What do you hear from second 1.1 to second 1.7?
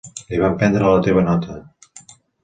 nota.